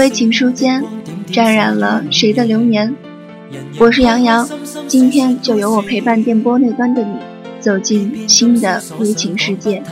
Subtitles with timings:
[0.00, 0.82] 微情书间，
[1.30, 2.96] 沾染了谁的流年？
[3.78, 4.48] 我是杨洋，
[4.88, 7.18] 今天就由我陪伴电波那端的你，
[7.60, 9.82] 走进新的微情世界。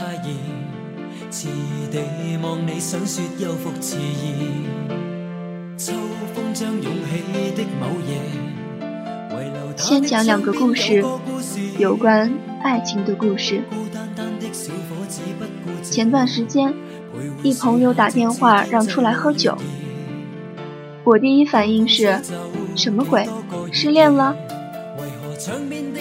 [9.77, 11.05] 先讲两个故事，
[11.77, 13.61] 有关爱情的故事。
[15.83, 16.73] 前段时间，
[17.43, 19.55] 一朋友打电话让出来喝酒。
[21.09, 22.21] 我第一反应是，
[22.75, 23.27] 什么鬼？
[23.71, 24.35] 失恋了？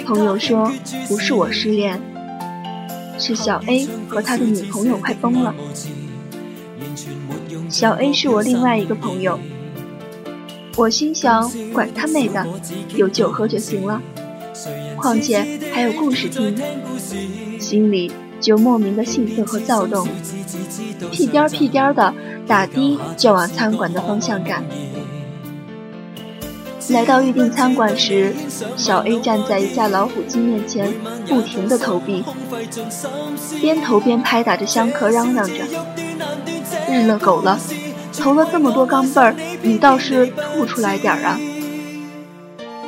[0.04, 0.70] 朋友说
[1.08, 1.98] 不是我失恋，
[3.18, 5.54] 是小 A 和他的女朋友快崩了。
[7.70, 9.40] 小 A 是我另外一个朋友，
[10.76, 12.46] 我心想管他妹的，
[12.94, 14.02] 有酒喝就行了，
[14.94, 16.54] 况且还有故事听，
[17.58, 18.12] 心里
[18.42, 20.06] 就莫名的兴奋和躁动，
[21.10, 22.12] 屁颠儿屁颠儿的
[22.46, 24.62] 打的就往餐馆的方向赶。
[26.90, 28.34] 来到预定餐馆时，
[28.76, 30.90] 小 A 站在一架老虎机面前，
[31.26, 32.24] 不停地投币，
[33.60, 35.54] 边投边拍打着香客，嚷嚷着
[36.90, 37.58] ：“日了狗了，
[38.16, 41.38] 投了这么多钢镚儿，你倒是吐出来点儿啊！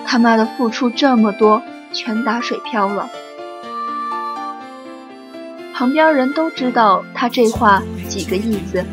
[0.06, 1.62] 他妈的，付出这么多，
[1.93, 3.11] 全打水漂了。”
[5.75, 8.84] 旁边人都知道他这话几个意思，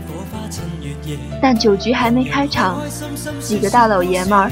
[1.41, 2.81] 但酒局还没开场，
[3.39, 4.51] 几个大老爷们儿。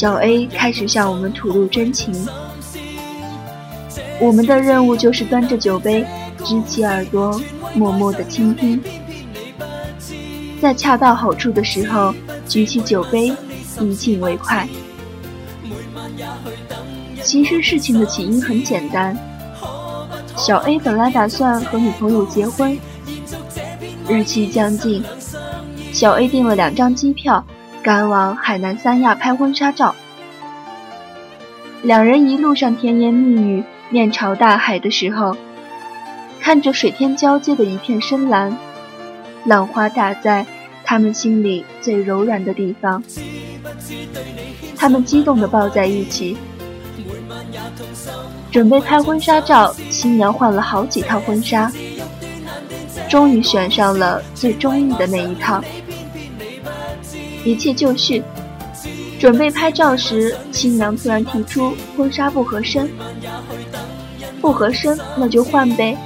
[0.00, 2.26] 小 A 开始向我们吐露真情，
[4.18, 6.06] 我们的任务就是端着酒杯，
[6.42, 7.38] 支起耳朵，
[7.74, 8.82] 默默的倾听，
[10.58, 12.14] 在恰到好处的时候
[12.48, 13.30] 举起酒杯，
[13.78, 14.66] 以尽为快。
[17.22, 19.14] 其实事情的起因很简单，
[20.34, 22.74] 小 A 本来打算和女朋友结婚，
[24.08, 25.04] 日期将近，
[25.92, 27.44] 小 A 订了两张机票。
[27.82, 29.94] 赶往海南三亚拍婚纱照，
[31.82, 35.34] 两人一路上甜言蜜语、面朝大海的时候，
[36.40, 38.54] 看着水天交接的一片深蓝，
[39.46, 40.44] 浪花打在
[40.84, 43.02] 他们心里最柔软的地方，
[44.76, 46.36] 他们激动地抱在一起，
[48.50, 49.74] 准备拍婚纱照。
[49.88, 51.72] 新娘换了好几套婚纱，
[53.08, 55.64] 终于选上了最中意的那一套。
[57.44, 58.22] 一切就绪，
[59.18, 62.90] 准备拍照时，新娘突然提出婚纱不合身。
[64.40, 65.96] 不合身，那就换呗。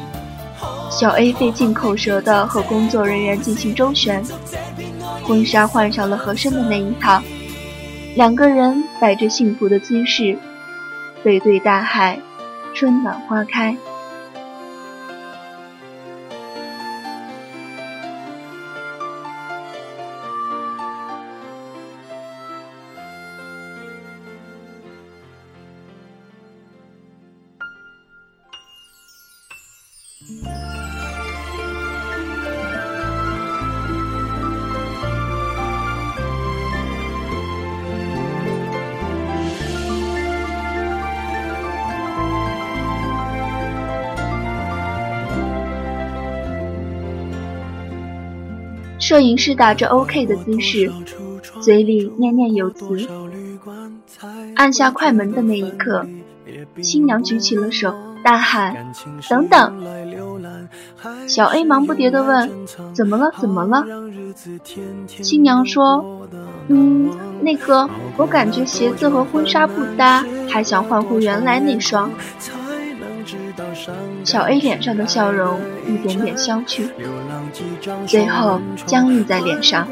[0.90, 4.22] 小 A 费尽口舌的和工作人员进行周旋，
[5.24, 7.20] 婚纱换上了合身的那一套，
[8.14, 10.38] 两个人摆着幸福的姿势，
[11.22, 12.20] 背对大海，
[12.74, 13.76] 春暖花开。
[49.14, 50.90] 摄影师打着 OK 的姿势，
[51.60, 53.06] 嘴里念念有词。
[54.56, 56.04] 按下快门的那一刻，
[56.82, 57.94] 新娘举起了手，
[58.24, 58.92] 大喊
[59.30, 59.72] ：“等等！”
[61.28, 62.50] 小 A 忙不迭地问
[62.92, 63.30] ：“怎么了？
[63.40, 63.86] 怎么了？”
[65.06, 66.04] 新娘说
[66.66, 67.08] ：“嗯，
[67.40, 72.10] 那个，我感觉鞋子和婚纱不搭，还想换回原来那双。”
[74.24, 76.88] 小 A 脸上的笑容一点点消去，
[78.06, 79.86] 最后僵硬在脸上，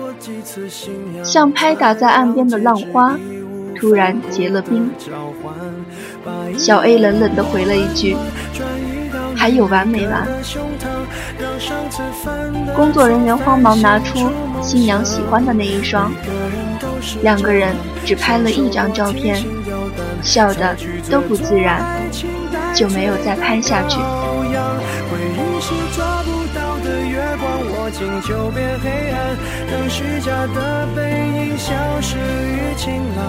[1.24, 3.16] 像拍打在岸边的浪花，
[3.76, 4.90] 突然结了冰。
[6.56, 8.16] 小 A 冷冷地回了一句
[9.36, 10.26] ：“还有完没完？”
[12.74, 14.30] 工作人员慌忙拿出
[14.60, 16.12] 新娘喜欢的那一双，
[17.22, 17.74] 两个人
[18.04, 19.42] 只拍了一张照片，
[20.22, 20.76] 笑得
[21.10, 21.82] 都不自然，
[22.74, 23.98] 就没有再拍下去。
[23.98, 24.80] 了
[25.10, 29.36] 回忆是抓不到的月光握紧就变黑暗
[29.70, 31.00] 等虚假的背
[31.46, 33.22] 影消失于晴朗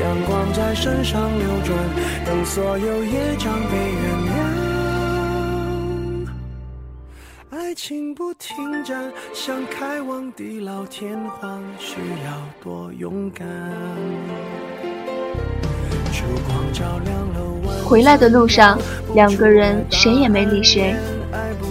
[0.00, 1.76] 阳光在身上流转
[2.24, 4.64] 等所有业障被原谅。
[7.50, 13.46] 爱情不停站想开往地老天荒需要多勇敢。
[16.12, 17.53] 烛光照亮了
[17.84, 18.78] 回来的路上，
[19.14, 20.96] 两个人谁也没理谁，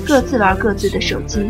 [0.05, 1.49] 各自玩各自的手机。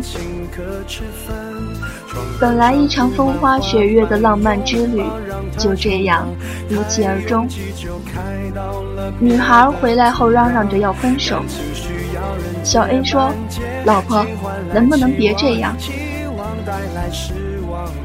[2.40, 5.04] 本来一场风花雪月的浪漫之旅，
[5.58, 6.26] 就这样
[6.70, 7.46] 无疾而终。
[9.18, 11.42] 女孩回来后嚷嚷着要分手，
[12.62, 13.30] 小 A 说
[13.84, 14.24] ：“老婆，
[14.72, 15.76] 能不能别这样？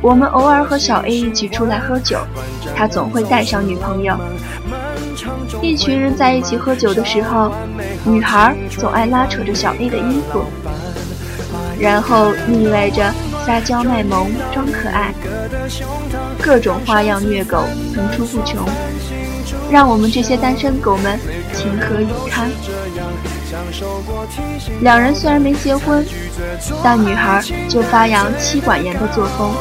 [0.01, 2.17] 我们偶尔和小 A 一起出来喝酒，
[2.75, 4.17] 他总会带上女朋友。
[5.61, 7.51] 一群人在一起喝酒的时候，
[8.03, 10.43] 女孩总爱拉扯着小 A 的衣服，
[11.79, 13.13] 然后腻歪着。”
[13.45, 15.11] 撒娇卖萌，装可爱，
[16.39, 17.63] 各种花样虐狗
[17.95, 18.63] 层出不穷，
[19.71, 21.19] 让我们这些单身狗们
[21.51, 22.51] 情何以堪？
[24.81, 26.05] 两人虽然没结婚，
[26.83, 29.51] 但女孩就发扬妻管严的作风。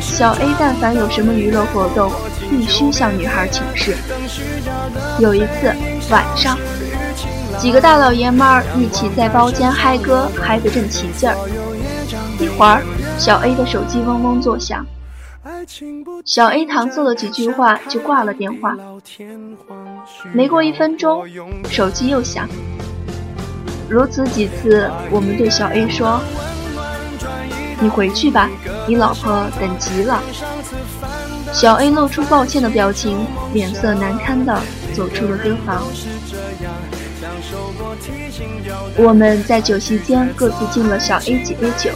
[0.00, 2.12] 小 A 但凡有什么娱乐活动，
[2.48, 3.96] 必须向女孩请示。
[5.18, 5.74] 有一次
[6.10, 6.58] 晚上，
[7.58, 11.36] 几个大老爷们儿一起在包间嗨歌，嗨得正起劲儿。
[12.38, 12.82] 一会儿，
[13.18, 14.84] 小 A 的手机嗡嗡作响，
[16.24, 18.76] 小 A 搪塞了几句话就挂了电话。
[20.32, 21.24] 没过一分钟，
[21.70, 22.48] 手机又响，
[23.88, 26.20] 如此几次，我们对小 A 说
[27.80, 28.48] ：“你回去吧，
[28.88, 30.22] 你老婆等急了。”
[31.52, 34.60] 小 A 露出抱歉的表情，脸色难堪的
[34.94, 35.86] 走出了歌房。
[38.96, 41.90] 我们在酒席间各自敬了小 A 几杯酒，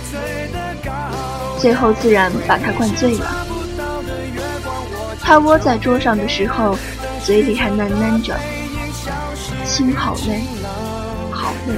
[1.58, 3.47] 最后自然把他灌醉了。
[5.20, 6.79] 他窝在桌上的时候，
[7.25, 8.38] 嘴里还喃喃着
[9.64, 10.43] ：“心好累，
[11.32, 11.75] 好累。”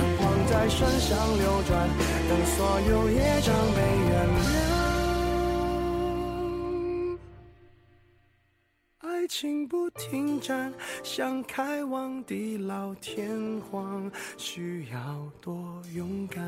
[9.41, 10.73] 情不停站，
[11.05, 13.31] 想开往地老天
[13.71, 14.99] 荒，需要
[15.41, 16.45] 多勇敢。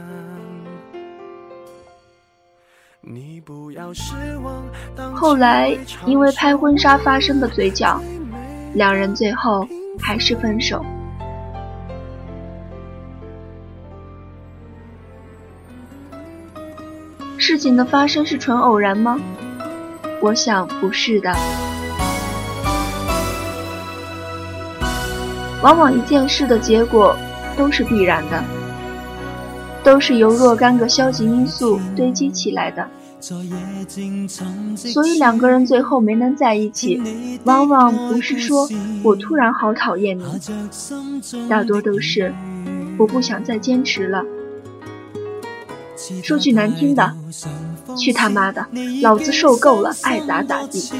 [3.01, 5.15] 你不要失望。
[5.15, 8.03] 后来因为拍婚纱发生的嘴角，
[8.75, 9.65] 两人最后
[10.01, 10.85] 还是分手。
[17.39, 19.17] 事情的发生是纯偶然吗？
[20.21, 21.33] 我想不是的。
[25.63, 27.15] 往往一件事的结果
[27.57, 28.43] 都是必然的，
[29.85, 32.89] 都是由若干个消极因素堆积起来的。
[33.21, 38.67] 所以两个人最后没能在一起，往往不是说
[39.03, 40.25] 我突然好讨厌你，
[41.47, 42.33] 大多都是
[42.99, 44.25] 我不想再坚持了。
[46.23, 47.15] 说句难听的，
[47.95, 48.67] 去他妈的，
[49.03, 50.91] 老子受够了，爱咋咋地。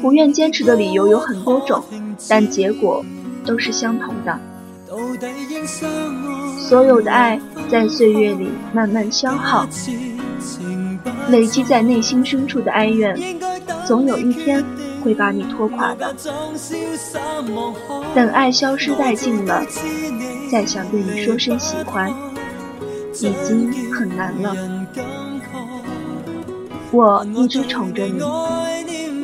[0.00, 1.82] 不愿坚持的理由有很多种，
[2.28, 3.04] 但结果
[3.44, 4.38] 都是相同的。
[6.58, 9.66] 所有的爱在岁月里慢慢消耗，
[11.28, 13.18] 累积在内心深处的哀怨，
[13.84, 14.64] 总有一天
[15.02, 16.14] 会把你拖垮的。
[18.14, 19.64] 等爱消失殆尽了，
[20.50, 22.12] 再想对你说声喜欢，
[23.14, 24.54] 已经很难了。
[26.92, 28.22] 我一直宠着你。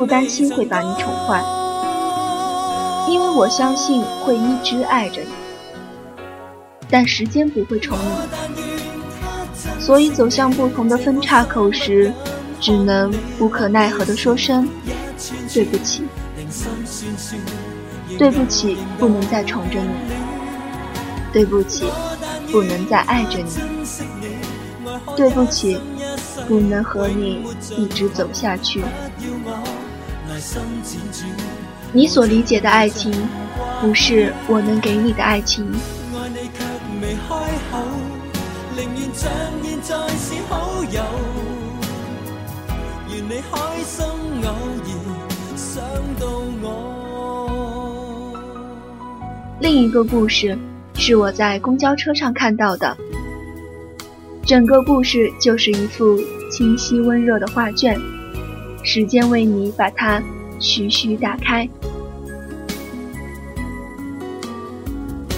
[0.01, 1.43] 不担心会把你宠坏，
[3.07, 5.27] 因为我相信会一直爱着你。
[6.89, 7.95] 但时间不会宠
[8.55, 8.63] 你，
[9.79, 12.11] 所以走向不同的分岔口时，
[12.59, 14.67] 只能无可奈何地说声
[15.53, 16.01] 对不起。
[18.17, 19.91] 对不起，不能再宠着你。
[21.31, 21.85] 对不起，
[22.51, 23.51] 不能再爱着你。
[25.15, 25.77] 对不起，
[26.47, 27.43] 不能和你
[27.77, 28.83] 一直走下去。
[31.93, 33.11] 你所理解的爱情，
[33.81, 35.69] 不是我能给你的爱情。
[49.59, 50.57] 另一个故事
[50.95, 52.97] 是我在公交车上看到的，
[54.43, 56.17] 整个故事就是一幅
[56.49, 57.99] 清晰温热的画卷，
[58.83, 60.21] 时间为你把它
[60.59, 61.67] 徐徐打开。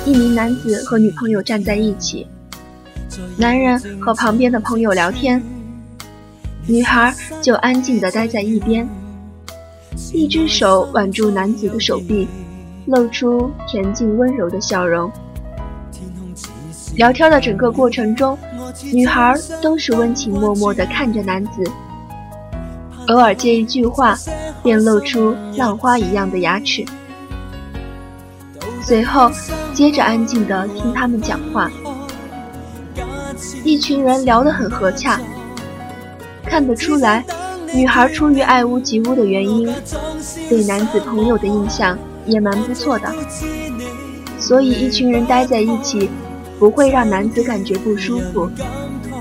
[0.05, 2.27] 一名男子和女朋友站在一起，
[3.37, 5.41] 男人和旁边的朋友聊天，
[6.67, 8.87] 女孩就安静地待在一边，
[10.11, 12.27] 一只手挽住男子的手臂。
[12.85, 15.09] 露出恬静温柔的笑容。
[16.97, 18.37] 聊天的整个过程中，
[18.91, 21.63] 女孩都是温情脉脉地看着男子，
[23.07, 24.17] 偶尔接一句话，
[24.63, 26.85] 便露出浪花一样的牙齿。
[28.81, 29.31] 随后，
[29.73, 31.69] 接着安静地听他们讲话。
[33.63, 35.19] 一群人聊得很和洽，
[36.45, 37.25] 看得出来，
[37.73, 39.73] 女孩出于爱屋及乌的原因，
[40.49, 41.97] 对男子朋友的印象。
[42.25, 43.13] 也蛮不错的，
[44.39, 46.09] 所以一群人待在一起，
[46.57, 48.49] 不会让男子感觉不舒服，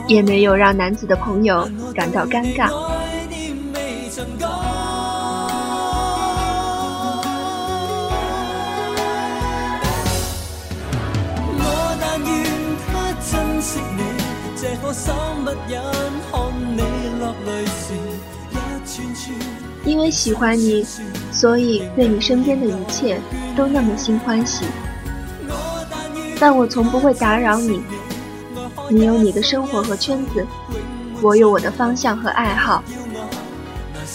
[0.07, 2.71] 也没有让男子的朋友感到尴尬。
[19.85, 20.87] 因为喜欢你。
[21.33, 23.19] 所以，对你身边的一切
[23.57, 24.65] 都那么心欢喜，
[26.39, 27.83] 但我从不会打扰你。
[28.91, 30.47] 你有你的生活和圈子，
[31.23, 32.85] 我有我的方向和爱好。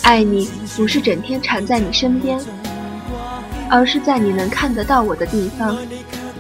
[0.03, 2.39] 爱你不是整天缠在你身边，
[3.69, 5.75] 而是在你能看得到我的地方，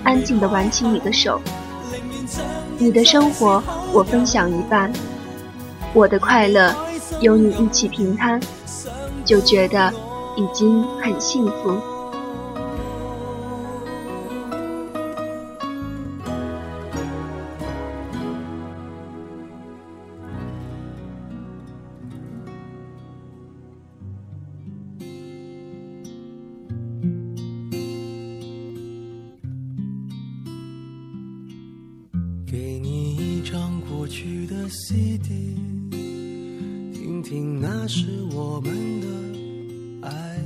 [0.03, 1.41] 安静地挽起你的手。
[2.77, 3.61] 你的生活
[3.93, 4.91] 我分享一半，
[5.93, 6.75] 我的快乐
[7.21, 8.39] 有你一起平摊，
[9.25, 9.91] 就觉得。
[10.37, 11.96] 已经很幸福。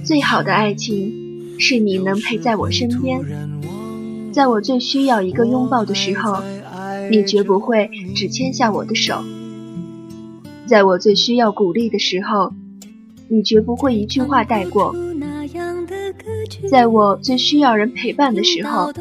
[0.03, 3.19] 最好的爱情，是你能陪在我身边，
[4.31, 6.41] 在我最需要一个拥抱的时候，
[7.11, 9.23] 你绝不会只牵下我的手；
[10.65, 12.51] 在我最需要鼓励的时候，
[13.27, 14.95] 你绝不会一句话带过；
[16.69, 18.91] 在我最需要人陪伴的时候，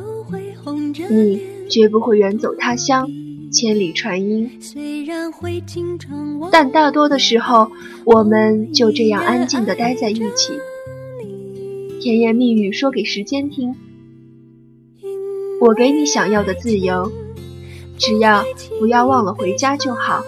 [1.08, 3.10] 你绝不会远走他乡，
[3.50, 4.50] 千里传音。
[6.50, 7.71] 但大多的时候，
[8.04, 10.59] 我们就这样安静地待在一起。
[12.00, 13.75] 甜言蜜语说给时间听，
[15.61, 17.12] 我给你想要的自由，
[17.99, 18.45] 只要
[18.78, 20.25] 不要忘了回家就好。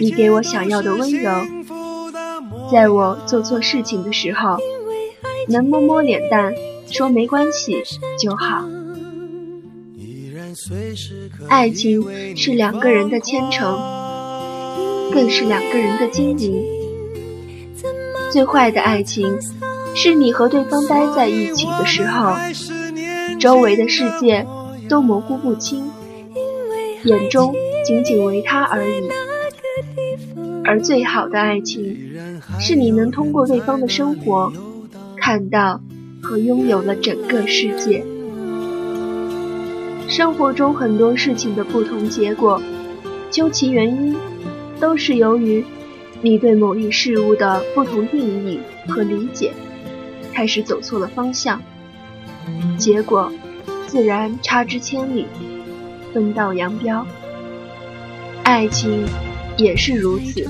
[0.00, 1.32] 你给我想要的温柔，
[2.70, 4.58] 在我做错事情的时候，
[5.48, 6.54] 能摸摸脸蛋
[6.88, 7.82] 说没关系
[8.20, 8.64] 就好。
[11.48, 13.78] 爱情是两个人的牵成，
[15.12, 16.62] 更是两个人的经营。
[18.30, 19.38] 最坏的爱情。
[19.94, 22.36] 是你和对方待在一起的时候，
[23.40, 24.46] 周围的世界
[24.88, 25.90] 都模糊不清，
[27.02, 27.52] 眼中
[27.84, 29.08] 仅仅为他而已。
[30.62, 31.98] 而最好的爱情，
[32.60, 34.52] 是你能通过对方的生活，
[35.16, 35.80] 看到
[36.22, 38.04] 和拥有了整个世界。
[40.08, 42.60] 生活中很多事情的不同结果，
[43.30, 44.16] 究其原因，
[44.80, 45.62] 都是由于
[46.22, 49.52] 你对某一事物的不同定义和理解。
[50.32, 51.60] 开始走错了方向，
[52.78, 53.30] 结果
[53.86, 55.26] 自然差之千里，
[56.14, 57.06] 分道扬镳。
[58.44, 59.04] 爱情
[59.58, 60.48] 也是如此。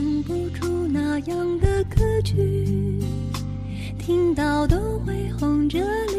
[3.99, 6.18] 听到都会红着脸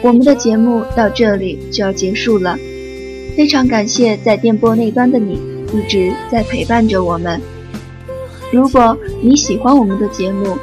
[0.00, 2.56] 我们的节目到这里就要结束了，
[3.36, 5.40] 非常感谢在电波那端的你
[5.72, 7.40] 一直在陪伴着我们。
[8.52, 10.56] 如果你喜欢我们的节目，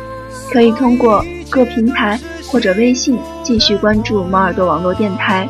[0.52, 5.48] 可以通过各平台或者微信继续关注猫耳朵网络电台。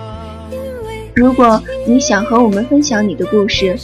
[1.16, 3.78] 如果你想和我们分享你的故事，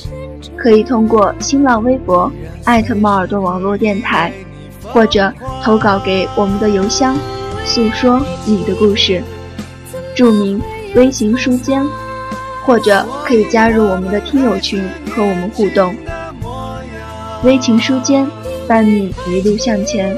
[0.58, 2.30] 可以通过新浪微博
[2.66, 4.34] 艾特猫耳朵网络电台，
[4.94, 5.34] 或者
[5.64, 7.16] 投稿给我们的邮箱，
[7.66, 9.22] 诉说你的故事。
[10.16, 10.62] 注明
[10.96, 11.86] 微型书间，
[12.66, 14.84] 或者可以加入我们的听友群
[15.16, 15.96] 和我们互动。
[17.44, 18.28] 微情书间
[18.68, 20.16] 伴你一路向前，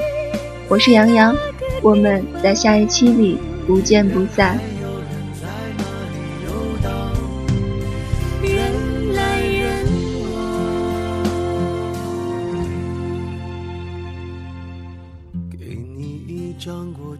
[0.68, 1.34] 我是杨洋，
[1.80, 4.58] 我们在下一期里不见不散。